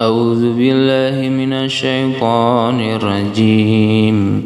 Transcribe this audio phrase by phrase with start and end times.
[0.00, 4.42] أعوذ بالله من الشيطان الرجيم.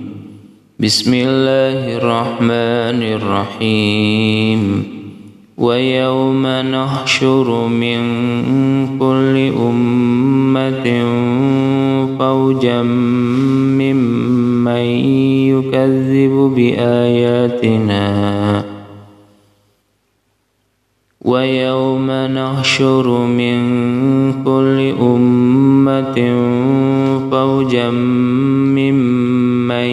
[0.80, 4.84] بسم الله الرحمن الرحيم.
[5.58, 7.98] ويوم نحشر من
[8.98, 10.86] كل أمة
[12.18, 12.82] فوجا
[13.78, 14.86] ممن
[15.54, 18.04] يكذب بآياتنا.
[21.24, 21.83] ويوم
[22.64, 23.60] نحشر من
[24.44, 26.16] كل أمة
[27.30, 29.90] فوجا ممن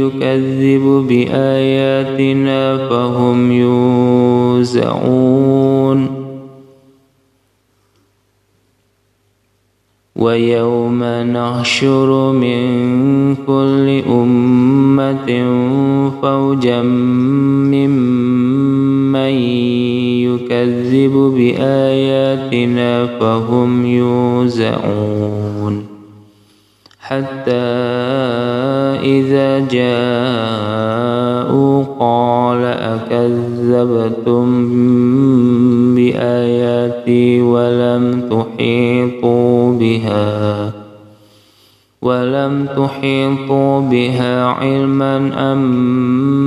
[0.00, 5.26] يكذب بآياتنا فهم يوزعون.
[10.16, 12.66] ويوم نحشر من
[13.46, 15.28] كل أمة
[16.22, 16.82] فوجا
[17.72, 19.16] ممن
[20.26, 21.85] يكذب بآياتنا
[23.20, 25.86] فهم يوزعون
[27.00, 27.52] حتى
[29.02, 31.16] إذا جاءوا
[32.00, 34.46] قال أكذبتم
[35.94, 40.72] بآياتي ولم تحيطوا بها
[42.02, 45.16] ولم تحيطوا بها علما
[45.52, 45.58] أم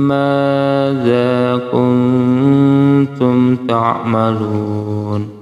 [0.08, 5.39] ماذا كنتم تعملون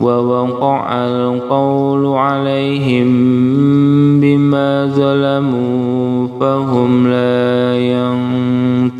[0.00, 3.10] ووقع القول عليهم
[4.20, 7.78] بما ظلموا فهم لا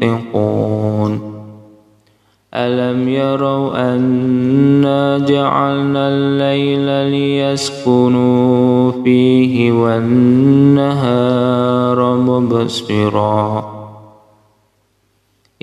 [0.03, 1.31] ينطقون.
[2.55, 11.21] ألم يروا أنا جعلنا الليل ليسكنوا فيه والنهار
[12.17, 13.80] مبصرا؟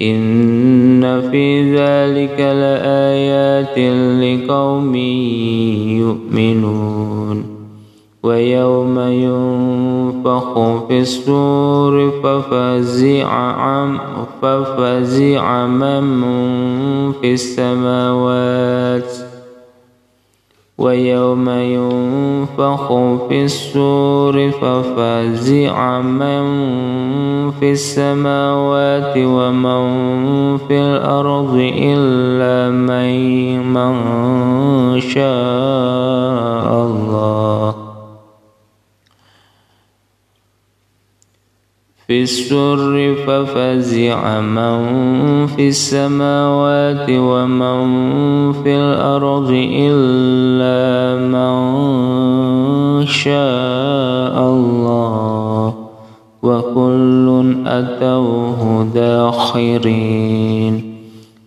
[0.01, 3.77] إن في ذلك لآيات
[4.23, 4.95] لقوم
[6.05, 7.43] يؤمنون
[8.23, 10.53] ويوم ينفخ
[10.87, 13.29] في السور ففزع
[14.41, 16.03] ففزع من
[17.21, 19.36] في السماوات
[20.77, 22.87] ويوم ينفخ
[23.29, 26.43] في السور ففزع من
[27.51, 33.07] في السماوات ومن في الأرض إلا من
[34.99, 37.75] شاء الله
[42.07, 47.83] في السر ففزع من في السماوات ومن
[48.53, 55.73] في الأرض إلا من شاء الله.
[56.43, 60.96] وكل أتوه داخرين.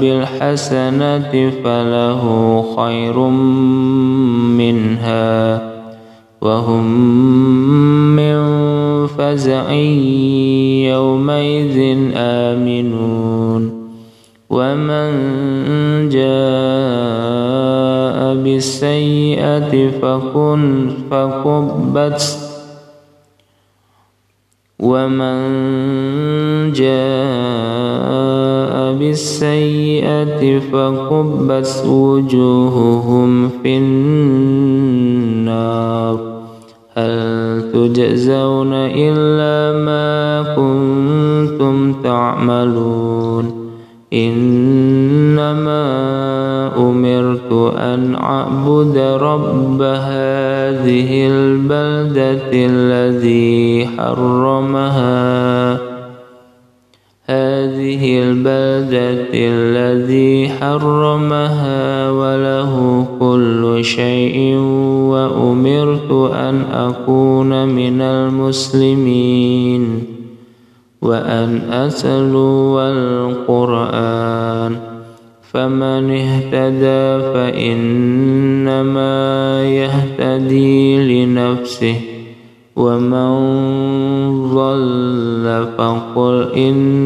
[0.00, 2.22] بالحسنة فله
[2.76, 3.18] خير
[4.58, 5.76] منها
[6.40, 6.86] وهم
[8.16, 8.36] من
[9.06, 9.72] فزع
[10.92, 11.78] يومئذ
[12.14, 13.86] آمنون
[14.50, 15.08] ومن
[16.08, 17.36] جاء
[18.34, 22.38] بالسيئة فكن فكبت
[24.78, 25.36] ومن
[26.72, 27.75] جاء
[29.06, 35.26] بالسيئة فكبت وجوههم في النار.
[36.94, 43.66] هل تجزون إلا ما كنتم تعملون؟
[44.12, 45.86] إنما
[46.76, 55.45] أمرت أن أعبد رب هذه البلدة الذي حرمها
[57.28, 64.56] هذه البلدة الذي حرمها وله كل شيء
[65.10, 70.02] وأمرت أن أكون من المسلمين
[71.02, 74.96] وأن أتلو القرآن.
[75.56, 79.14] فمن اهتدى فإنما
[79.64, 81.96] يهتدي لنفسه
[82.76, 83.30] ومن
[84.54, 87.05] ضل فقل إنما